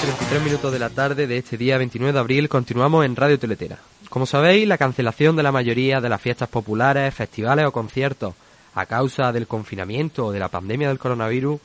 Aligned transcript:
33 0.00 0.42
minutos 0.42 0.72
de 0.72 0.78
la 0.78 0.90
tarde 0.90 1.26
de 1.26 1.38
este 1.38 1.56
día 1.56 1.78
29 1.78 2.12
de 2.12 2.18
abril 2.18 2.48
continuamos 2.50 3.06
en 3.06 3.16
Radio 3.16 3.38
Teletera. 3.38 3.78
Como 4.10 4.26
sabéis, 4.26 4.68
la 4.68 4.76
cancelación 4.76 5.36
de 5.36 5.42
la 5.42 5.52
mayoría 5.52 6.02
de 6.02 6.10
las 6.10 6.20
fiestas 6.20 6.50
populares, 6.50 7.14
festivales 7.14 7.64
o 7.64 7.72
conciertos 7.72 8.34
a 8.74 8.84
causa 8.84 9.32
del 9.32 9.46
confinamiento 9.46 10.26
o 10.26 10.32
de 10.32 10.38
la 10.38 10.48
pandemia 10.48 10.88
del 10.88 10.98
coronavirus 10.98 11.60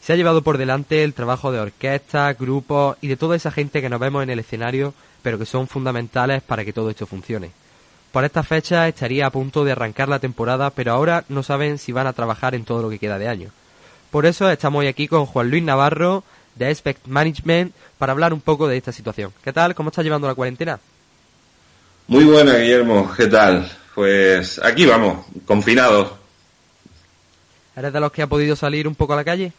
se 0.00 0.12
ha 0.12 0.16
llevado 0.16 0.42
por 0.42 0.56
delante 0.56 1.02
el 1.02 1.14
trabajo 1.14 1.50
de 1.50 1.58
orquestas, 1.58 2.38
grupos 2.38 2.96
y 3.00 3.08
de 3.08 3.16
toda 3.16 3.34
esa 3.34 3.50
gente 3.50 3.82
que 3.82 3.88
nos 3.88 4.00
vemos 4.00 4.22
en 4.22 4.30
el 4.30 4.38
escenario, 4.38 4.94
pero 5.22 5.38
que 5.38 5.46
son 5.46 5.66
fundamentales 5.66 6.42
para 6.42 6.64
que 6.64 6.72
todo 6.72 6.90
esto 6.90 7.06
funcione. 7.06 7.50
Por 8.12 8.24
esta 8.24 8.44
fecha 8.44 8.86
estaría 8.86 9.26
a 9.26 9.30
punto 9.30 9.64
de 9.64 9.72
arrancar 9.72 10.08
la 10.08 10.20
temporada, 10.20 10.70
pero 10.70 10.92
ahora 10.92 11.24
no 11.28 11.42
saben 11.42 11.78
si 11.78 11.90
van 11.90 12.06
a 12.06 12.12
trabajar 12.12 12.54
en 12.54 12.64
todo 12.64 12.82
lo 12.82 12.90
que 12.90 13.00
queda 13.00 13.18
de 13.18 13.26
año. 13.26 13.50
Por 14.12 14.26
eso 14.26 14.48
estamos 14.48 14.78
hoy 14.78 14.86
aquí 14.86 15.08
con 15.08 15.26
Juan 15.26 15.50
Luis 15.50 15.64
Navarro, 15.64 16.22
de 16.54 16.70
Aspect 16.70 17.06
Management 17.06 17.74
para 17.98 18.12
hablar 18.12 18.32
un 18.32 18.40
poco 18.40 18.68
de 18.68 18.76
esta 18.76 18.92
situación. 18.92 19.32
¿Qué 19.42 19.52
tal? 19.52 19.74
¿Cómo 19.74 19.90
está 19.90 20.02
llevando 20.02 20.26
la 20.26 20.34
cuarentena? 20.34 20.78
Muy 22.06 22.24
buena, 22.24 22.56
Guillermo. 22.56 23.12
¿Qué 23.16 23.26
tal? 23.26 23.70
Pues 23.94 24.60
aquí 24.62 24.86
vamos, 24.86 25.26
confinados. 25.46 26.12
¿Eres 27.76 27.92
de 27.92 28.00
los 28.00 28.12
que 28.12 28.22
ha 28.22 28.26
podido 28.26 28.54
salir 28.54 28.86
un 28.86 28.94
poco 28.94 29.14
a 29.14 29.16
la 29.16 29.24
calle? 29.24 29.52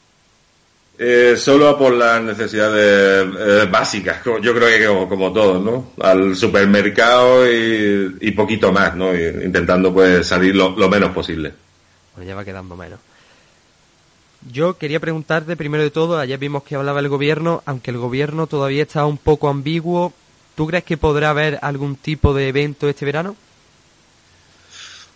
Eh, 0.98 1.36
solo 1.38 1.78
por 1.78 1.94
las 1.94 2.22
necesidades 2.22 3.28
eh, 3.38 3.68
básicas, 3.70 4.24
yo 4.24 4.56
creo 4.56 4.70
que 4.70 5.10
como, 5.10 5.34
todos, 5.34 5.62
¿no? 5.62 5.92
Al 6.02 6.38
supermercado 6.38 7.46
y, 7.52 8.32
poquito 8.32 8.72
más, 8.72 8.96
¿no? 8.96 9.14
intentando 9.14 9.94
pues 9.94 10.26
salir 10.26 10.56
lo, 10.56 10.70
lo 10.70 10.88
menos 10.88 11.12
posible. 11.12 11.52
Bueno, 12.16 12.30
ya 12.30 12.36
va 12.36 12.46
quedando 12.46 12.78
menos. 12.78 13.00
Yo 14.52 14.78
quería 14.78 15.00
preguntarte 15.00 15.56
primero 15.56 15.84
de 15.84 15.92
todo, 15.92 16.20
ayer 16.20 16.38
vimos 16.38 16.64
que 16.64 16.76
hablaba 16.76 17.00
el 17.00 17.10
gobierno, 17.10 17.64
aunque 17.66 17.92
el 17.92 17.98
gobierno 17.98 18.48
todavía 18.48 18.84
está 18.84 19.06
un 19.06 19.18
poco 19.18 19.50
ambiguo, 19.50 20.14
¿tú 20.56 20.68
crees 20.68 20.84
que 20.84 20.98
podrá 20.98 21.32
haber 21.32 21.60
algún 21.62 21.96
tipo 21.96 22.34
de 22.34 22.50
evento 22.50 22.88
este 22.88 23.06
verano? 23.06 23.36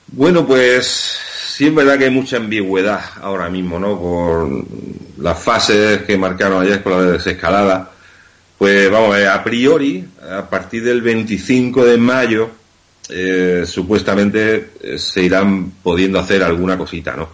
Bueno, 0.08 0.46
pues 0.48 1.20
sí 1.60 1.68
es 1.68 1.76
verdad 1.76 1.98
que 1.98 2.06
hay 2.06 2.12
mucha 2.12 2.38
ambigüedad 2.38 3.02
ahora 3.22 3.50
mismo, 3.50 3.78
¿no? 3.78 4.00
Por 4.00 4.66
las 5.20 5.40
fases 5.44 6.04
que 6.04 6.18
marcaron 6.18 6.64
ayer 6.64 6.82
con 6.82 6.94
la 6.94 7.12
desescalada. 7.12 7.92
Pues 8.58 8.90
vamos, 8.90 9.16
a 9.16 9.44
priori, 9.44 10.06
a 10.30 10.50
partir 10.50 10.84
del 10.84 11.02
25 11.02 11.86
de 11.86 11.98
mayo, 11.98 12.50
eh, 13.10 13.64
supuestamente 13.66 14.72
eh, 14.82 14.98
se 14.98 15.24
irán 15.24 15.72
pudiendo 15.84 16.20
hacer 16.20 16.44
alguna 16.44 16.78
cosita, 16.78 17.16
¿no? 17.16 17.30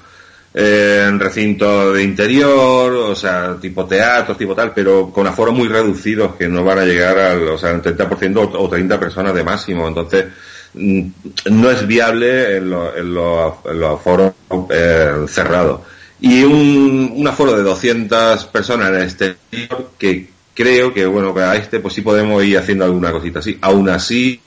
En 0.57 1.19
recintos 1.19 1.93
de 1.93 2.01
interior, 2.01 2.93
o 2.93 3.13
sea, 3.13 3.57
tipo 3.59 3.85
teatro, 3.85 4.37
tipo 4.37 4.55
tal, 4.55 4.73
pero 4.73 5.11
con 5.11 5.27
aforos 5.27 5.53
muy 5.53 5.67
reducidos 5.67 6.35
que 6.35 6.47
no 6.47 6.63
van 6.63 6.79
a 6.79 6.85
llegar 6.85 7.17
al, 7.19 7.45
o 7.49 7.57
sea, 7.57 7.73
un 7.73 7.81
30% 7.81 8.51
o 8.57 8.69
30 8.69 8.97
personas 8.97 9.35
de 9.35 9.43
máximo. 9.43 9.85
Entonces, 9.85 10.27
mm, 10.73 11.07
no 11.51 11.69
es 11.69 11.85
viable 11.85 12.55
en, 12.55 12.69
los 12.69 13.53
aforos 13.83 14.31
eh, 14.69 15.25
cerrados. 15.27 15.81
Y 16.21 16.43
un, 16.43 17.27
aforo 17.27 17.57
de 17.57 17.63
200 17.63 18.45
personas 18.45 18.89
en 18.89 18.95
el 18.95 19.03
exterior 19.03 19.91
que 19.97 20.29
creo 20.53 20.93
que 20.93 21.05
bueno 21.05 21.37
a 21.37 21.57
este 21.57 21.81
pues 21.81 21.93
sí 21.93 22.01
podemos 22.01 22.41
ir 22.45 22.57
haciendo 22.57 22.85
alguna 22.85 23.11
cosita 23.11 23.39
así. 23.39 23.57
Aún 23.59 23.89
así, 23.89 24.39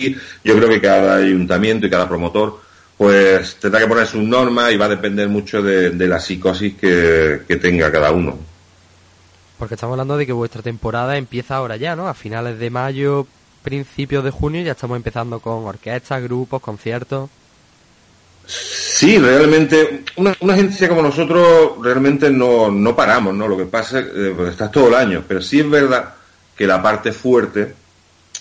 yo 0.43 0.57
creo 0.57 0.71
que 0.71 0.81
cada 0.81 1.17
ayuntamiento 1.17 1.87
y 1.87 1.91
cada 1.91 2.09
promotor 2.09 2.68
pues 2.99 3.55
tendrá 3.61 3.81
que 3.81 3.87
poner 3.87 4.07
sus 4.09 4.25
normas 4.25 4.73
y 4.73 4.77
va 4.77 4.87
a 4.87 4.91
depender 4.91 5.29
mucho 5.29 5.63
de, 5.63 5.93
la 6.09 6.19
psicosis 6.19 6.75
que, 6.75 7.59
tenga 7.63 7.93
cada 7.93 8.11
uno. 8.11 8.37
Porque 9.57 9.75
estamos 9.75 9.95
hablando 9.95 10.17
de 10.17 10.27
que 10.27 10.33
vuestra 10.33 10.63
temporada 10.63 11.17
empieza 11.17 11.57
ahora 11.57 11.77
ya, 11.77 11.95
¿no? 11.95 12.09
A 12.09 12.15
finales 12.15 12.59
de 12.59 12.71
mayo, 12.71 13.27
principios 13.63 14.25
de 14.25 14.33
junio, 14.33 14.63
ya 14.63 14.73
estamos 14.73 14.97
empezando 14.97 15.39
con 15.39 15.65
orquestas, 15.65 16.23
grupos, 16.25 16.61
conciertos. 16.61 17.31
Sí, 18.47 19.19
realmente, 19.19 20.05
una, 20.17 20.33
agencia 20.53 20.89
como 20.89 21.03
nosotros 21.03 21.75
realmente 21.81 22.31
no, 22.31 22.69
no 22.69 22.97
paramos, 22.97 23.33
¿no? 23.33 23.47
Lo 23.47 23.57
que 23.57 23.67
pasa 23.67 24.01
es 24.01 24.07
que 24.07 24.29
eh, 24.31 24.49
estás 24.51 24.73
todo 24.73 24.89
el 24.89 24.95
año, 24.95 25.23
pero 25.27 25.41
sí 25.41 25.61
es 25.61 25.71
verdad 25.71 26.15
que 26.57 26.67
la 26.67 26.83
parte 26.83 27.13
fuerte 27.13 27.75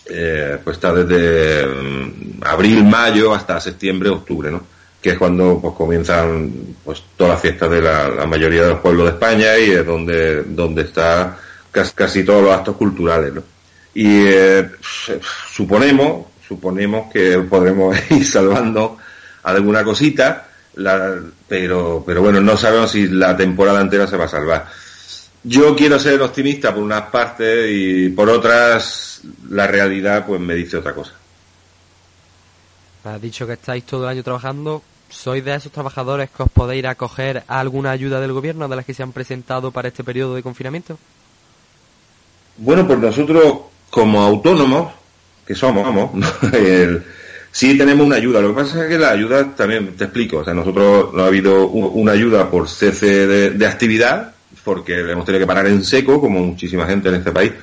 eh, 0.10 0.58
pues 0.64 0.78
está 0.78 0.94
desde 0.94 1.66
mm, 1.66 2.42
abril, 2.44 2.84
mayo 2.86 3.34
hasta 3.34 3.60
septiembre, 3.60 4.10
octubre, 4.10 4.52
¿no? 4.52 4.62
Que 5.02 5.12
es 5.12 5.18
cuando 5.18 5.60
pues 5.62 5.74
comienzan 5.76 6.52
pues 6.84 7.04
todas 7.16 7.34
las 7.34 7.42
fiestas 7.42 7.70
de 7.70 7.82
la, 7.82 8.26
mayoría 8.26 8.64
de 8.64 8.70
los 8.70 8.80
pueblos 8.80 9.06
de 9.06 9.12
España 9.12 9.58
y 9.58 9.72
es 9.72 9.86
donde, 9.86 10.44
donde 10.44 10.84
está 10.84 11.38
casi, 11.72 12.24
todos 12.24 12.42
los 12.44 12.54
actos 12.54 12.76
culturales, 12.78 13.34
¿no? 13.34 13.44
Y 13.94 14.26
eh, 14.28 14.70
suponemos, 15.52 16.28
suponemos 16.48 17.12
que 17.12 17.40
podremos 17.40 17.98
ir 18.12 18.26
salvando 18.26 18.98
alguna 19.44 19.84
cosita, 19.84 20.48
pero, 21.48 22.04
pero 22.06 22.22
bueno, 22.22 22.40
no 22.40 22.56
sabemos 22.56 22.92
si 22.92 23.08
la 23.08 23.36
temporada 23.36 23.82
entera 23.82 24.08
se 24.08 24.18
va 24.18 24.26
a 24.26 24.30
salvar. 24.30 24.68
Yo 25.48 25.74
quiero 25.78 25.98
ser 25.98 26.22
optimista 26.22 26.74
por 26.74 26.84
unas 26.84 27.04
partes 27.04 27.70
y 27.72 28.10
por 28.10 28.30
otras 28.30 29.22
la 29.50 29.66
realidad 29.66 30.26
pues 30.28 30.42
me 30.42 30.54
dice 30.54 30.76
otra 30.76 30.94
cosa. 30.94 31.14
Has 33.06 33.22
dicho 33.22 33.48
que 33.48 33.54
estáis 33.54 33.86
todo 33.86 34.04
el 34.04 34.10
año 34.10 34.24
trabajando. 34.24 34.84
¿Sois 35.10 35.46
de 35.46 35.56
esos 35.56 35.72
trabajadores 35.72 36.30
que 36.32 36.44
os 36.44 36.50
podéis 36.50 36.84
acoger 36.84 37.46
a 37.48 37.62
alguna 37.62 37.92
ayuda 37.92 38.20
del 38.20 38.34
gobierno 38.34 38.68
de 38.68 38.76
las 38.76 38.86
que 38.86 38.94
se 38.94 39.04
han 39.04 39.14
presentado 39.14 39.72
para 39.72 39.88
este 39.88 40.04
periodo 40.04 40.36
de 40.36 40.44
confinamiento? 40.44 41.00
Bueno, 42.58 42.86
pues 42.86 43.00
nosotros 43.00 43.60
como 43.90 44.22
autónomos, 44.22 44.92
que 45.46 45.56
somos, 45.56 45.86
vamos, 45.86 46.26
sí 47.54 47.78
tenemos 47.78 48.06
una 48.06 48.18
ayuda. 48.18 48.42
Lo 48.42 48.50
que 48.50 48.64
pasa 48.64 48.84
es 48.84 48.90
que 48.90 49.00
la 49.00 49.12
ayuda 49.12 49.56
también, 49.56 49.96
te 49.96 50.04
explico, 50.04 50.40
o 50.40 50.44
sea, 50.44 50.54
nosotros 50.54 51.14
no 51.14 51.24
ha 51.24 51.28
habido 51.28 51.68
una 51.68 52.12
ayuda 52.12 52.52
por 52.52 52.68
cese 52.68 53.28
de 53.28 53.66
actividad, 53.66 54.34
porque 54.68 55.00
hemos 55.00 55.24
tenido 55.24 55.40
que 55.40 55.48
parar 55.48 55.66
en 55.68 55.82
seco, 55.82 56.20
como 56.20 56.42
muchísima 56.42 56.86
gente 56.86 57.08
en 57.08 57.16
este 57.16 57.32
país. 57.32 57.54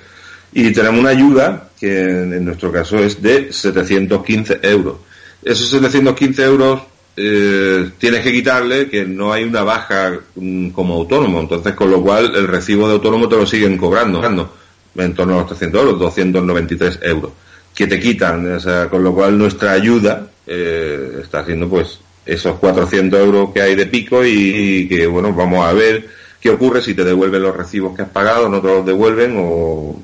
Y 0.54 0.72
tenemos 0.72 1.00
una 1.00 1.10
ayuda, 1.10 1.68
que 1.78 2.00
en 2.00 2.42
nuestro 2.46 2.72
caso 2.72 2.96
es 2.98 3.20
de 3.20 3.52
715 3.52 4.60
euros. 4.62 4.96
Esos 5.42 5.68
715 5.68 6.44
euros 6.44 6.80
eh, 7.14 7.90
tienes 7.98 8.22
que 8.22 8.32
quitarle 8.32 8.88
que 8.88 9.04
no 9.04 9.34
hay 9.34 9.44
una 9.44 9.62
baja 9.62 10.18
mm, 10.34 10.70
como 10.70 10.94
autónomo, 10.94 11.40
entonces 11.40 11.74
con 11.74 11.90
lo 11.90 12.00
cual 12.00 12.34
el 12.34 12.48
recibo 12.48 12.88
de 12.88 12.94
autónomo 12.94 13.28
te 13.28 13.36
lo 13.36 13.44
siguen 13.44 13.76
cobrando, 13.76 14.24
en 14.96 15.14
torno 15.14 15.34
a 15.34 15.38
los 15.40 15.48
300 15.48 15.82
euros, 15.82 15.98
293 15.98 17.00
euros, 17.02 17.32
que 17.74 17.86
te 17.86 18.00
quitan, 18.00 18.58
con 18.88 19.04
lo 19.04 19.14
cual 19.14 19.36
nuestra 19.36 19.72
ayuda 19.72 20.26
eh, 20.46 21.18
está 21.22 21.40
haciendo 21.40 21.68
pues 21.68 21.98
esos 22.24 22.58
400 22.58 23.20
euros 23.20 23.50
que 23.52 23.60
hay 23.60 23.74
de 23.74 23.84
pico 23.84 24.24
y 24.24 24.88
que 24.88 25.06
bueno, 25.06 25.34
vamos 25.34 25.66
a 25.66 25.74
ver 25.74 26.23
qué 26.44 26.50
ocurre 26.50 26.82
si 26.82 26.92
te 26.92 27.04
devuelven 27.04 27.40
los 27.40 27.56
recibos 27.56 27.96
que 27.96 28.02
has 28.02 28.10
pagado, 28.10 28.50
no 28.50 28.60
te 28.60 28.66
los 28.68 28.84
devuelven 28.84 29.34
o, 29.38 29.96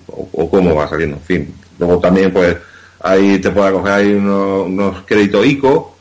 cómo 0.50 0.74
va 0.74 0.88
saliendo. 0.88 1.16
En 1.16 1.22
fin, 1.22 1.54
luego 1.78 1.98
también 1.98 2.32
pues 2.32 2.56
ahí 3.00 3.38
te 3.38 3.50
puede 3.50 3.68
acoger 3.68 3.92
ahí 3.92 4.12
unos, 4.14 5.02
créditos 5.02 5.44
ICO 5.44 5.96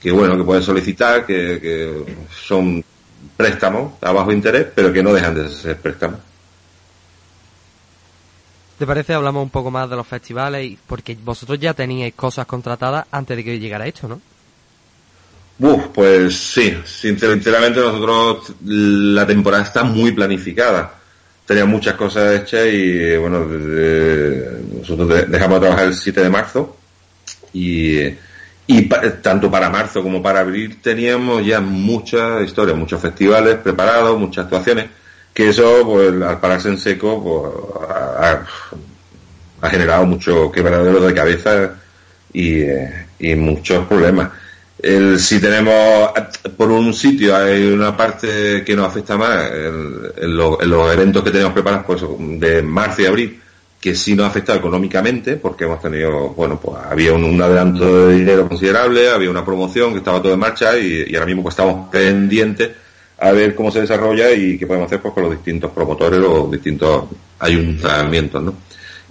que 0.00 0.10
bueno, 0.10 0.34
que 0.34 0.44
puedes 0.44 0.64
solicitar, 0.64 1.26
que, 1.26 2.02
son 2.30 2.82
préstamos 3.36 3.92
a 4.00 4.12
bajo 4.12 4.32
interés, 4.32 4.66
pero 4.74 4.90
que 4.94 5.02
no 5.02 5.12
dejan 5.12 5.34
de 5.34 5.50
ser 5.50 5.76
préstamos. 5.76 6.20
¿Te 8.78 8.86
parece? 8.86 9.12
Hablamos 9.12 9.42
un 9.42 9.50
poco 9.50 9.70
más 9.70 9.90
de 9.90 9.96
los 9.96 10.06
festivales, 10.06 10.78
porque 10.86 11.18
vosotros 11.22 11.60
ya 11.60 11.74
teníais 11.74 12.14
cosas 12.14 12.46
contratadas 12.46 13.06
antes 13.10 13.36
de 13.36 13.44
que 13.44 13.58
llegara 13.58 13.86
esto, 13.86 14.08
¿no? 14.08 14.22
Pues 15.94 16.36
sí, 16.36 16.76
sinceramente 16.84 17.78
nosotros 17.78 18.54
la 18.64 19.26
temporada 19.26 19.62
está 19.62 19.84
muy 19.84 20.12
planificada. 20.12 20.94
Tenía 21.46 21.66
muchas 21.66 21.94
cosas 21.94 22.40
hechas 22.40 22.66
y 22.72 23.16
bueno, 23.16 23.44
nosotros 23.44 25.28
dejamos 25.28 25.60
de 25.60 25.66
trabajar 25.66 25.86
el 25.86 25.94
7 25.94 26.20
de 26.20 26.30
marzo 26.30 26.76
y, 27.52 28.10
tanto 29.22 29.50
para 29.50 29.68
marzo 29.68 30.02
como 30.02 30.22
para 30.22 30.40
abril 30.40 30.80
teníamos 30.80 31.44
ya 31.44 31.60
muchas 31.60 32.42
historias, 32.42 32.76
muchos 32.76 33.00
festivales 33.00 33.56
preparados, 33.56 34.18
muchas 34.18 34.44
actuaciones, 34.44 34.86
que 35.34 35.50
eso 35.50 35.82
pues 35.84 36.10
al 36.22 36.40
pararse 36.40 36.68
en 36.68 36.78
seco 36.78 37.22
pues, 37.22 37.86
ha, 39.60 39.68
generado 39.68 40.06
mucho 40.06 40.50
quebradero 40.50 41.00
de 41.00 41.14
cabeza 41.14 41.74
y, 42.32 42.62
y 43.18 43.34
muchos 43.34 43.86
problemas. 43.86 44.30
El, 44.82 45.20
si 45.20 45.40
tenemos 45.40 46.10
por 46.56 46.72
un 46.72 46.92
sitio 46.92 47.36
hay 47.36 47.70
una 47.70 47.96
parte 47.96 48.64
que 48.64 48.74
nos 48.74 48.88
afecta 48.88 49.16
más 49.16 49.48
en, 49.52 50.36
los 50.36 50.92
eventos 50.92 51.22
que 51.22 51.30
tenemos 51.30 51.52
preparados 51.52 51.86
pues, 51.86 52.40
de 52.40 52.62
marzo 52.62 53.02
y 53.02 53.06
abril 53.06 53.40
que 53.80 53.94
sí 53.94 54.16
nos 54.16 54.26
ha 54.26 54.30
afectado 54.30 54.58
económicamente 54.58 55.36
porque 55.36 55.64
hemos 55.64 55.80
tenido 55.80 56.30
bueno 56.30 56.58
pues 56.60 56.78
había 56.90 57.12
un, 57.12 57.40
adelanto 57.40 58.08
de 58.08 58.16
dinero 58.16 58.48
considerable 58.48 59.08
había 59.08 59.30
una 59.30 59.44
promoción 59.44 59.92
que 59.92 59.98
estaba 59.98 60.20
todo 60.20 60.34
en 60.34 60.40
marcha 60.40 60.76
y, 60.76 61.14
ahora 61.14 61.26
mismo 61.26 61.44
pues 61.44 61.52
estamos 61.52 61.88
pendientes 61.88 62.70
a 63.18 63.30
ver 63.30 63.54
cómo 63.54 63.70
se 63.70 63.82
desarrolla 63.82 64.32
y 64.32 64.58
qué 64.58 64.66
podemos 64.66 64.86
hacer 64.86 65.00
pues, 65.00 65.14
con 65.14 65.22
los 65.22 65.32
distintos 65.32 65.70
promotores 65.70 66.20
o 66.26 66.48
distintos 66.50 67.04
ayuntamientos, 67.38 68.42
¿no? 68.42 68.54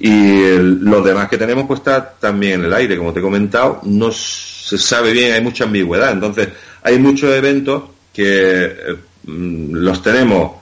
Y 0.04 0.58
los 0.58 1.06
demás 1.06 1.30
que 1.30 1.38
tenemos 1.38 1.66
pues 1.68 1.80
está 1.80 2.14
también 2.20 2.62
en 2.62 2.66
el 2.66 2.74
aire, 2.74 2.98
como 2.98 3.14
te 3.14 3.20
he 3.20 3.22
comentado, 3.22 3.82
no 3.84 4.12
se 4.12 4.80
sabe 4.80 5.12
bien, 5.12 5.32
hay 5.32 5.42
mucha 5.42 5.66
ambigüedad, 5.66 6.12
entonces 6.12 6.50
hay 6.82 6.98
muchos 6.98 7.30
eventos 7.32 7.84
que 8.12 8.66
eh, 8.66 8.96
mm, 9.26 9.76
los 9.76 10.02
tenemos, 10.02 10.54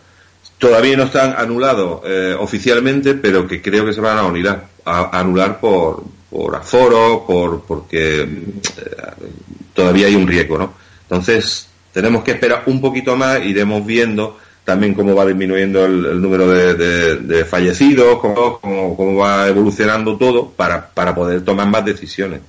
todavía 0.57 0.97
no 0.97 1.03
están 1.03 1.35
anulados 1.37 2.01
eh, 2.03 2.35
oficialmente, 2.37 3.13
pero 3.13 3.47
que 3.47 3.61
creo 3.61 3.85
que 3.85 3.93
se 3.93 4.01
van 4.01 4.17
a 4.17 4.25
anular, 4.25 4.67
a, 4.83 5.17
anular 5.17 5.57
por, 5.61 6.03
por 6.29 6.57
aforo, 6.57 7.23
por, 7.25 7.61
porque 7.61 8.23
eh, 8.23 8.27
todavía 9.73 10.07
hay 10.07 10.15
un 10.15 10.27
riesgo, 10.27 10.57
¿no? 10.57 10.73
Entonces, 11.03 11.69
tenemos 11.93 12.25
que 12.25 12.31
esperar 12.31 12.63
un 12.65 12.81
poquito 12.81 13.15
más, 13.15 13.39
iremos 13.45 13.85
viendo 13.85 14.37
también 14.69 14.93
cómo 14.93 15.15
va 15.15 15.25
disminuyendo 15.25 15.83
el, 15.83 16.21
número 16.21 16.47
de, 16.47 17.43
fallecidos, 17.45 18.19
cómo, 18.19 18.59
cómo, 18.59 19.15
va 19.15 19.47
evolucionando 19.47 20.15
todo 20.15 20.51
para, 20.51 20.89
para 20.91 21.15
poder 21.15 21.43
tomar 21.43 21.67
más 21.67 21.83
decisiones. 21.83 22.41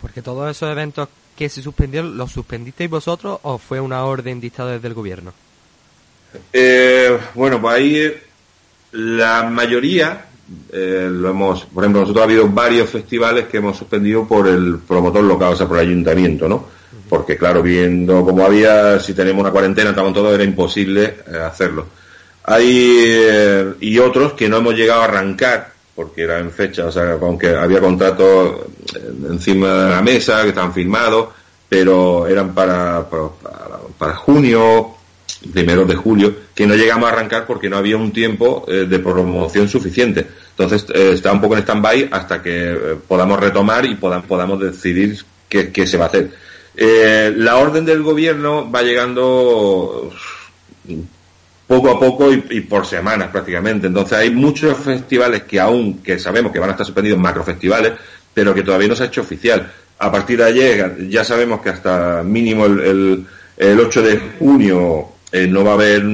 Porque 0.00 0.22
todos 0.22 0.48
esos 0.48 0.70
eventos 0.70 1.08
que 1.36 1.48
se 1.48 1.62
suspendieron, 1.62 2.16
¿los 2.16 2.30
suspendisteis 2.30 2.88
vosotros 2.88 3.40
o 3.42 3.58
fue 3.58 3.80
una 3.80 4.04
orden 4.04 4.40
dictada 4.40 4.70
desde 4.70 4.86
el 4.86 4.94
gobierno? 4.94 5.32
Eh, 6.52 7.18
bueno, 7.34 7.60
pues 7.60 7.74
ahí 7.74 8.14
la 8.92 9.42
mayoría 9.50 10.26
eh, 10.70 11.08
lo 11.10 11.30
hemos, 11.30 11.64
por 11.64 11.82
ejemplo, 11.82 12.02
nosotros 12.02 12.22
ha 12.22 12.26
habido 12.26 12.48
varios 12.48 12.88
festivales 12.88 13.46
que 13.46 13.56
hemos 13.56 13.76
suspendido 13.76 14.28
por 14.28 14.46
el 14.46 14.78
promotor 14.78 15.24
local, 15.24 15.54
o 15.54 15.56
sea, 15.56 15.66
por 15.66 15.78
el 15.78 15.88
ayuntamiento, 15.88 16.48
¿no? 16.48 16.66
Porque 17.14 17.36
claro, 17.36 17.62
viendo 17.62 18.24
cómo 18.24 18.44
había, 18.44 18.98
si 18.98 19.14
tenemos 19.14 19.40
una 19.40 19.52
cuarentena, 19.52 19.90
estaban 19.90 20.12
todos, 20.12 20.34
era 20.34 20.42
imposible 20.42 21.18
eh, 21.32 21.36
hacerlo. 21.36 21.86
Hay 22.42 23.76
y 23.80 23.98
otros 24.00 24.32
que 24.32 24.48
no 24.48 24.56
hemos 24.56 24.74
llegado 24.74 25.02
a 25.02 25.04
arrancar 25.04 25.72
porque 25.94 26.22
era 26.22 26.40
en 26.40 26.50
fecha, 26.50 26.86
o 26.86 26.90
sea, 26.90 27.16
aunque 27.22 27.54
había 27.54 27.80
contratos 27.80 28.66
encima 29.30 29.84
de 29.84 29.90
la 29.90 30.02
mesa 30.02 30.42
que 30.42 30.48
estaban 30.48 30.74
firmados, 30.74 31.28
pero 31.68 32.26
eran 32.26 32.52
para, 32.52 33.08
para, 33.08 33.28
para 33.96 34.14
junio, 34.16 34.96
primeros 35.52 35.86
de 35.86 35.94
julio, 35.94 36.34
que 36.52 36.66
no 36.66 36.74
llegamos 36.74 37.08
a 37.08 37.12
arrancar 37.12 37.46
porque 37.46 37.68
no 37.68 37.76
había 37.76 37.96
un 37.96 38.12
tiempo 38.12 38.64
eh, 38.68 38.86
de 38.88 38.98
promoción 38.98 39.68
suficiente. 39.68 40.26
Entonces 40.50 40.86
eh, 40.94 41.12
está 41.14 41.32
un 41.32 41.40
poco 41.40 41.56
en 41.56 41.62
stand-by 41.62 42.08
hasta 42.10 42.42
que 42.42 42.72
eh, 42.72 42.96
podamos 43.06 43.40
retomar 43.40 43.84
y 43.84 43.94
podamos 43.96 44.60
decidir 44.60 45.18
qué, 45.48 45.86
se 45.86 45.96
va 45.96 46.06
a 46.06 46.08
hacer. 46.08 46.30
La 46.76 47.56
orden 47.56 47.84
del 47.84 48.02
gobierno 48.02 48.70
va 48.70 48.82
llegando 48.82 50.10
poco 51.66 51.90
a 51.90 51.98
poco 51.98 52.32
y, 52.32 52.60
por 52.60 52.86
semanas 52.86 53.28
prácticamente. 53.30 53.86
Entonces 53.86 54.18
hay 54.18 54.30
muchos 54.30 54.78
festivales 54.78 55.44
que 55.44 55.60
aún, 55.60 55.98
que 55.98 56.18
sabemos 56.18 56.52
que 56.52 56.58
van 56.58 56.70
a 56.70 56.72
estar 56.72 56.86
suspendidos, 56.86 57.18
macrofestivales, 57.18 57.92
pero 58.32 58.54
que 58.54 58.62
todavía 58.62 58.88
no 58.88 58.96
se 58.96 59.04
ha 59.04 59.06
hecho 59.06 59.22
oficial. 59.22 59.72
A 59.98 60.10
partir 60.10 60.38
de 60.38 60.44
ayer 60.44 61.08
ya 61.08 61.24
sabemos 61.24 61.60
que 61.60 61.70
hasta 61.70 62.22
mínimo 62.22 62.66
el, 62.66 62.80
el, 62.80 63.26
el 63.56 63.80
8 63.80 64.02
de 64.02 64.20
junio 64.38 65.08
eh, 65.36 65.48
no 65.48 65.64
va 65.64 65.72
a 65.72 65.74
haber 65.74 66.04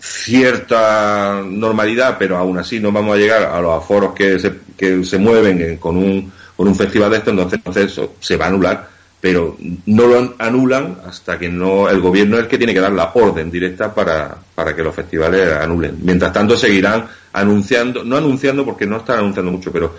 cierta 0.00 1.42
normalidad, 1.46 2.16
pero 2.18 2.36
aún 2.36 2.58
así 2.58 2.78
no 2.78 2.92
vamos 2.92 3.14
a 3.14 3.18
llegar 3.18 3.44
a 3.44 3.58
los 3.60 3.82
aforos 3.82 4.14
que 4.14 4.38
se, 4.38 5.18
mueven 5.18 5.78
con, 5.78 5.96
un, 5.96 6.30
con 6.54 6.68
un 6.68 6.74
festival 6.76 7.10
de 7.10 7.16
esto, 7.16 7.30
entonces, 7.30 7.58
entonces 7.64 8.00
se 8.20 8.36
va 8.36 8.44
a 8.44 8.48
anular, 8.48 8.88
pero 9.20 9.56
no 9.86 10.06
lo 10.06 10.34
anulan 10.38 10.98
hasta 11.06 11.38
que 11.38 11.48
no 11.48 11.88
el 11.88 12.00
gobierno 12.00 12.36
es 12.36 12.44
el 12.44 12.48
que 12.48 12.56
tiene 12.58 12.72
que 12.72 12.80
dar 12.80 12.92
la 12.92 13.10
orden 13.14 13.50
directa 13.50 13.94
para, 13.94 14.36
para 14.54 14.74
que 14.74 14.82
los 14.82 14.94
festivales 14.94 15.52
anulen. 15.52 15.98
Mientras 16.02 16.32
tanto 16.32 16.56
seguirán 16.56 17.06
anunciando, 17.32 18.02
no 18.02 18.16
anunciando 18.16 18.64
porque 18.64 18.86
no 18.86 18.98
están 18.98 19.18
anunciando 19.18 19.52
mucho, 19.52 19.70
pero 19.70 19.96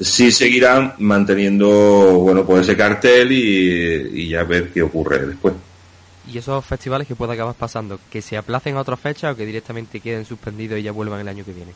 sí 0.00 0.30
seguirán 0.30 0.94
manteniendo 0.98 1.68
bueno 2.20 2.44
pues 2.44 2.62
ese 2.62 2.76
cartel 2.76 3.32
y, 3.32 4.22
y 4.22 4.28
ya 4.28 4.44
ver 4.44 4.70
qué 4.70 4.82
ocurre 4.82 5.26
después 5.26 5.54
y 6.30 6.38
esos 6.38 6.64
festivales 6.64 7.08
que 7.08 7.14
pueda 7.14 7.32
acabar 7.32 7.54
pasando, 7.54 7.98
que 8.10 8.20
se 8.20 8.36
aplacen 8.36 8.76
a 8.76 8.80
otra 8.80 8.96
fecha 8.96 9.32
o 9.32 9.36
que 9.36 9.46
directamente 9.46 10.00
queden 10.00 10.24
suspendidos 10.24 10.78
y 10.78 10.82
ya 10.82 10.92
vuelvan 10.92 11.20
el 11.20 11.28
año 11.28 11.44
que 11.44 11.52
viene. 11.52 11.72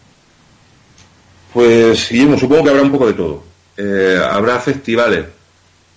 Pues 1.52 2.10
Guillermo, 2.10 2.38
supongo 2.38 2.64
que 2.64 2.70
habrá 2.70 2.82
un 2.82 2.92
poco 2.92 3.06
de 3.06 3.14
todo. 3.14 3.44
Eh, 3.76 4.20
habrá 4.30 4.58
festivales 4.60 5.24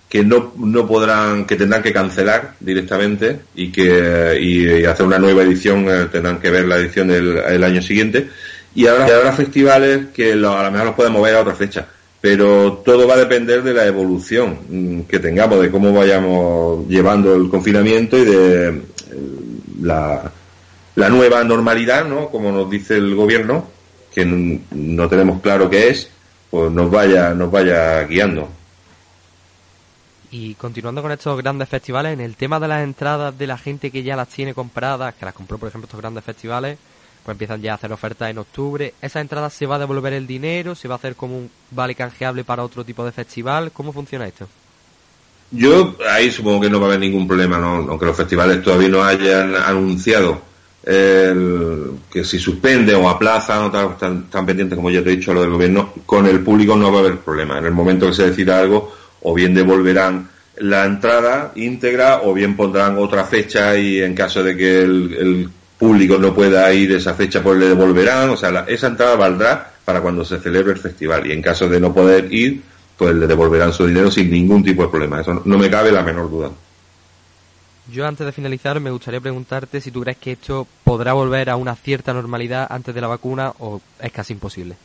que 0.08 0.24
no, 0.24 0.52
no 0.56 0.86
podrán, 0.86 1.46
que 1.46 1.56
tendrán 1.56 1.82
que 1.82 1.92
cancelar 1.92 2.54
directamente 2.60 3.40
y 3.54 3.72
que 3.72 4.38
y, 4.40 4.84
hacer 4.84 5.06
una 5.06 5.18
nueva 5.18 5.42
edición, 5.42 5.86
eh, 5.88 6.06
tendrán 6.10 6.38
que 6.38 6.50
ver 6.50 6.66
la 6.66 6.76
edición 6.76 7.08
del 7.08 7.64
año 7.64 7.82
siguiente. 7.82 8.28
Y 8.74 8.86
habrá, 8.86 9.06
habrá 9.06 9.32
festivales 9.32 10.06
que 10.14 10.32
a 10.32 10.36
lo 10.36 10.70
mejor 10.70 10.86
los 10.86 10.94
pueden 10.94 11.12
mover 11.12 11.34
a 11.34 11.40
otra 11.40 11.54
fecha 11.54 11.88
pero 12.26 12.82
todo 12.84 13.06
va 13.06 13.14
a 13.14 13.18
depender 13.18 13.62
de 13.62 13.72
la 13.72 13.86
evolución 13.86 14.58
mm, 14.68 15.00
que 15.02 15.20
tengamos, 15.20 15.60
de 15.60 15.70
cómo 15.70 15.92
vayamos 15.92 16.84
llevando 16.88 17.36
el 17.36 17.48
confinamiento 17.48 18.18
y 18.18 18.24
de 18.24 18.68
eh, 18.68 18.82
la, 19.82 20.32
nueva 20.96 21.44
normalidad, 21.44 22.04
¿no? 22.04 22.28
Como 22.28 22.50
nos 22.50 22.68
dice 22.68 22.96
el 22.96 23.14
gobierno, 23.14 23.68
que 24.12 24.24
no 24.24 25.08
tenemos 25.08 25.40
claro 25.40 25.70
qué 25.70 25.90
es, 25.90 26.10
pues 26.50 26.72
nos 26.72 26.90
vaya, 26.90 27.32
nos 27.32 27.48
vaya 27.48 28.02
guiando. 28.02 28.48
Y 30.30 30.54
continuando 30.54 31.02
con 31.02 31.12
estos 31.12 31.40
grandes 31.40 31.68
festivales, 31.68 32.12
en 32.12 32.20
el 32.20 32.36
tema 32.36 32.58
de 32.60 32.68
las 32.68 32.82
entradas 32.82 33.36
de 33.38 33.46
la 33.46 33.58
gente 33.58 33.90
que 33.90 34.02
ya 34.02 34.16
las 34.16 34.28
tiene 34.28 34.54
compradas, 34.54 35.14
que 35.14 35.24
las 35.24 35.34
compró 35.34 35.58
por 35.58 35.68
ejemplo 35.68 35.86
estos 35.86 36.00
grandes 36.00 36.24
festivales, 36.24 36.78
pues 37.24 37.34
empiezan 37.34 37.60
ya 37.62 37.72
a 37.72 37.74
hacer 37.74 37.92
ofertas 37.92 38.30
en 38.30 38.38
octubre. 38.38 38.94
¿Esa 39.02 39.20
entrada 39.20 39.50
se 39.50 39.66
va 39.66 39.76
a 39.76 39.80
devolver 39.80 40.12
el 40.12 40.26
dinero? 40.26 40.74
¿Se 40.74 40.88
va 40.88 40.94
a 40.94 40.98
hacer 40.98 41.16
como 41.16 41.36
un 41.36 41.50
vale 41.70 41.94
canjeable 41.94 42.44
para 42.44 42.62
otro 42.62 42.84
tipo 42.84 43.04
de 43.04 43.12
festival? 43.12 43.72
¿Cómo 43.72 43.92
funciona 43.92 44.26
esto? 44.26 44.46
Yo 45.50 45.96
ahí 46.10 46.30
supongo 46.30 46.60
que 46.62 46.70
no 46.70 46.80
va 46.80 46.86
a 46.86 46.88
haber 46.90 47.00
ningún 47.00 47.26
problema, 47.26 47.58
¿no? 47.58 47.86
aunque 47.88 48.06
los 48.06 48.16
festivales 48.16 48.62
todavía 48.62 48.88
no 48.88 49.02
hayan 49.04 49.54
anunciado 49.54 50.40
que 50.86 52.22
si 52.24 52.38
suspenden 52.38 52.94
o 52.96 53.10
aplazan 53.10 53.64
o 53.74 53.90
están 53.90 54.30
tan 54.30 54.46
pendientes 54.46 54.76
como 54.76 54.88
ya 54.88 55.02
te 55.02 55.10
he 55.12 55.16
dicho 55.16 55.34
lo 55.34 55.40
del 55.40 55.50
gobierno, 55.50 55.92
con 56.06 56.26
el 56.26 56.40
público 56.40 56.76
no 56.76 56.92
va 56.92 56.98
a 56.98 57.00
haber 57.00 57.18
problema. 57.18 57.58
En 57.58 57.66
el 57.66 57.72
momento 57.72 58.06
que 58.06 58.14
se 58.14 58.28
decida 58.30 58.60
algo, 58.60 58.92
o 59.28 59.34
bien 59.34 59.54
devolverán 59.54 60.28
la 60.58 60.84
entrada 60.84 61.50
íntegra 61.56 62.22
o 62.22 62.32
bien 62.32 62.56
pondrán 62.56 62.96
otra 62.96 63.24
fecha 63.24 63.76
y 63.76 64.00
en 64.00 64.14
caso 64.14 64.42
de 64.44 64.56
que 64.56 64.82
el 64.82 65.50
público 65.76 66.16
no 66.16 66.32
pueda 66.32 66.72
ir 66.72 66.92
esa 66.92 67.14
fecha, 67.14 67.42
pues 67.42 67.58
le 67.58 67.66
devolverán. 67.66 68.30
O 68.30 68.36
sea, 68.36 68.64
esa 68.68 68.86
entrada 68.86 69.16
valdrá 69.16 69.72
para 69.84 70.00
cuando 70.00 70.24
se 70.24 70.38
celebre 70.38 70.72
el 70.72 70.78
festival. 70.78 71.26
Y 71.26 71.32
en 71.32 71.42
caso 71.42 71.68
de 71.68 71.80
no 71.80 71.92
poder 71.92 72.32
ir, 72.32 72.62
pues 72.96 73.16
le 73.16 73.26
devolverán 73.26 73.72
su 73.72 73.84
dinero 73.86 74.12
sin 74.12 74.30
ningún 74.30 74.62
tipo 74.62 74.82
de 74.82 74.88
problema. 74.88 75.20
Eso 75.20 75.42
no, 75.44 75.58
me 75.58 75.68
cabe 75.68 75.90
la 75.90 76.02
menor 76.02 76.30
duda. 76.30 76.50
Yo 77.92 78.06
antes 78.06 78.26
de 78.26 78.32
finalizar 78.32 78.80
me 78.80 78.90
gustaría 78.90 79.20
preguntarte 79.20 79.80
si 79.80 79.90
tú 79.90 80.02
crees 80.02 80.18
que 80.18 80.32
esto 80.32 80.68
podrá 80.84 81.12
volver 81.12 81.50
a 81.50 81.56
una 81.56 81.74
cierta 81.74 82.12
normalidad 82.12 82.66
antes 82.70 82.94
de 82.94 83.00
la 83.00 83.08
vacuna 83.08 83.52
o 83.58 83.80
es 84.00 84.12
casi 84.12 84.32
imposible. 84.32 84.76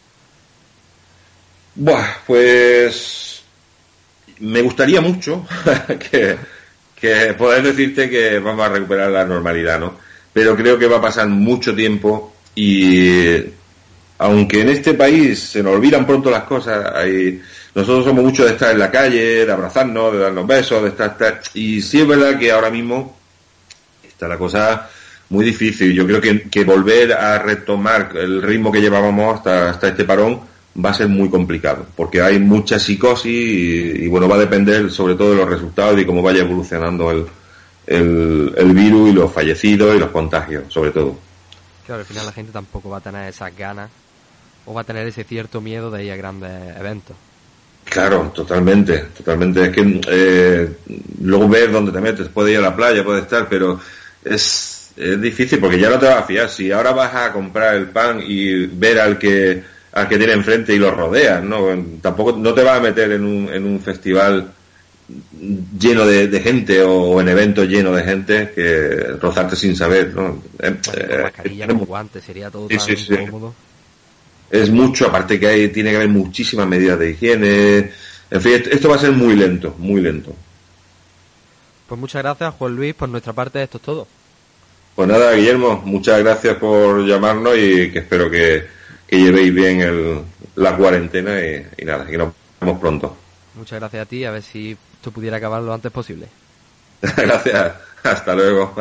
Buah, 1.73 2.17
pues 2.27 3.30
me 4.41 4.61
gustaría 4.61 5.01
mucho 5.01 5.45
que, 6.11 6.37
que 6.95 7.33
poder 7.37 7.63
decirte 7.63 8.09
que 8.09 8.39
vamos 8.39 8.65
a 8.65 8.69
recuperar 8.69 9.09
la 9.09 9.25
normalidad, 9.25 9.79
¿no? 9.79 10.11
pero 10.33 10.55
creo 10.55 10.77
que 10.77 10.87
va 10.87 10.97
a 10.97 11.01
pasar 11.01 11.27
mucho 11.27 11.75
tiempo 11.75 12.33
y 12.55 13.37
aunque 14.17 14.61
en 14.61 14.69
este 14.69 14.93
país 14.93 15.39
se 15.39 15.63
nos 15.63 15.73
olvidan 15.73 16.05
pronto 16.05 16.29
las 16.29 16.43
cosas, 16.43 16.93
nosotros 17.73 18.05
somos 18.05 18.23
muchos 18.23 18.45
de 18.45 18.51
estar 18.53 18.71
en 18.71 18.79
la 18.79 18.91
calle, 18.91 19.45
de 19.45 19.51
abrazarnos, 19.51 20.13
de 20.13 20.19
darnos 20.19 20.45
besos, 20.45 20.83
de 20.83 20.89
estar, 20.89 21.41
y 21.53 21.81
sí 21.81 22.01
es 22.01 22.07
verdad 22.07 22.37
que 22.37 22.51
ahora 22.51 22.69
mismo 22.69 23.17
está 24.07 24.27
la 24.27 24.37
cosa 24.37 24.89
muy 25.29 25.45
difícil. 25.45 25.93
Yo 25.93 26.05
creo 26.05 26.21
que, 26.21 26.43
que 26.49 26.63
volver 26.63 27.13
a 27.13 27.39
retomar 27.39 28.11
el 28.15 28.41
ritmo 28.43 28.71
que 28.71 28.81
llevábamos 28.81 29.37
hasta, 29.37 29.71
hasta 29.71 29.87
este 29.87 30.03
parón 30.03 30.41
va 30.73 30.91
a 30.91 30.93
ser 30.93 31.07
muy 31.07 31.29
complicado, 31.29 31.85
porque 31.95 32.21
hay 32.21 32.39
mucha 32.39 32.79
psicosis 32.79 33.25
y, 33.25 34.03
y 34.03 34.07
bueno, 34.07 34.27
va 34.27 34.35
a 34.35 34.39
depender 34.39 34.89
sobre 34.89 35.15
todo 35.15 35.31
de 35.31 35.37
los 35.37 35.49
resultados 35.49 35.99
y 35.99 36.05
cómo 36.05 36.21
vaya 36.21 36.41
evolucionando 36.41 37.11
el, 37.11 37.25
el, 37.87 38.53
el 38.55 38.73
virus 38.73 39.09
y 39.09 39.13
los 39.13 39.31
fallecidos 39.31 39.95
y 39.95 39.99
los 39.99 40.11
contagios, 40.11 40.71
sobre 40.71 40.91
todo. 40.91 41.17
Claro, 41.85 42.01
al 42.01 42.05
final 42.05 42.25
la 42.25 42.31
gente 42.31 42.51
tampoco 42.51 42.89
va 42.89 42.97
a 42.97 43.01
tener 43.01 43.27
esas 43.27 43.55
ganas 43.55 43.89
o 44.65 44.73
va 44.73 44.81
a 44.81 44.83
tener 44.83 45.07
ese 45.07 45.23
cierto 45.23 45.59
miedo 45.59 45.91
de 45.91 46.05
ir 46.05 46.11
a 46.11 46.15
grandes 46.15 46.77
eventos. 46.77 47.15
Claro, 47.83 48.31
totalmente, 48.33 48.99
totalmente. 49.17 49.65
Es 49.65 49.69
que 49.69 50.01
eh, 50.07 50.77
luego 51.21 51.49
ver 51.49 51.71
dónde 51.71 51.91
te 51.91 51.99
metes, 51.99 52.29
puedes 52.29 52.53
ir 52.53 52.59
a 52.59 52.61
la 52.61 52.75
playa, 52.75 53.03
puedes 53.03 53.23
estar, 53.23 53.49
pero 53.49 53.79
es, 54.23 54.91
es 54.95 55.19
difícil 55.19 55.59
porque 55.59 55.79
ya 55.79 55.89
no 55.89 55.99
te 55.99 56.05
vas 56.05 56.19
a 56.19 56.23
fiar. 56.23 56.47
Si 56.47 56.71
ahora 56.71 56.91
vas 56.91 57.13
a 57.13 57.33
comprar 57.33 57.75
el 57.75 57.89
pan 57.89 58.21
y 58.25 58.67
ver 58.67 58.99
al 58.99 59.17
que 59.17 59.63
al 59.93 60.07
que 60.07 60.17
tiene 60.17 60.33
enfrente 60.33 60.73
y 60.73 60.79
lo 60.79 60.91
rodeas, 60.91 61.43
¿no? 61.43 61.67
Tampoco 62.01 62.33
no 62.37 62.53
te 62.53 62.63
vas 62.63 62.77
a 62.77 62.81
meter 62.81 63.11
en 63.11 63.25
un, 63.25 63.49
en 63.49 63.65
un 63.65 63.79
festival 63.79 64.51
lleno 65.77 66.05
de, 66.05 66.39
gente 66.39 66.81
o 66.81 67.19
en 67.19 67.27
eventos 67.27 67.67
llenos 67.67 67.95
de 67.95 68.03
gente 68.03 68.51
que 68.53 69.17
rozarte 69.19 69.55
sin 69.55 69.75
saber, 69.75 70.13
¿no? 70.13 70.41
Eh, 70.59 70.75
eh, 70.93 71.19
mascarilla 71.23 71.67
con 71.67 71.85
guantes, 71.85 72.23
sería 72.23 72.49
todo 72.49 72.67
tan 72.67 72.79
incómodo. 72.89 73.53
Es 74.49 74.69
mucho, 74.69 75.07
aparte 75.07 75.39
que 75.39 75.47
hay, 75.47 75.67
tiene 75.69 75.91
que 75.91 75.95
haber 75.97 76.09
muchísimas 76.09 76.67
medidas 76.67 76.99
de 76.99 77.11
higiene. 77.11 77.91
En 78.29 78.41
fin, 78.41 78.63
esto 78.69 78.89
va 78.89 78.95
a 78.95 78.99
ser 78.99 79.11
muy 79.11 79.35
lento, 79.35 79.75
muy 79.77 80.01
lento. 80.01 80.35
Pues 81.87 81.99
muchas 81.99 82.21
gracias, 82.21 82.53
Juan 82.55 82.75
Luis. 82.75 82.93
Por 82.93 83.09
nuestra 83.09 83.33
parte, 83.33 83.63
esto 83.63 83.77
es 83.77 83.83
todo. 83.83 84.07
Pues 84.95 85.07
nada, 85.07 85.33
Guillermo, 85.33 85.81
muchas 85.85 86.19
gracias 86.19 86.57
por 86.57 87.05
llamarnos 87.05 87.57
y 87.57 87.91
que 87.91 87.99
espero 87.99 88.29
que, 89.11 89.23
llevéis 89.23 89.53
bien 89.53 89.81
el, 89.81 90.21
la 90.55 90.75
cuarentena 90.75 91.39
y, 91.39 91.67
y 91.77 91.85
nada, 91.85 92.05
que 92.05 92.17
nos 92.17 92.33
vemos 92.59 92.79
pronto. 92.79 93.17
Muchas 93.55 93.79
gracias 93.79 94.03
a 94.03 94.05
ti, 94.09 94.25
a 94.25 94.31
ver 94.31 94.43
si 94.43 94.77
esto 94.93 95.11
pudiera 95.11 95.37
acabar 95.37 95.61
lo 95.61 95.73
antes 95.73 95.91
posible. 95.91 96.27
gracias, 97.01 97.73
hasta 98.03 98.35
luego. 98.35 98.73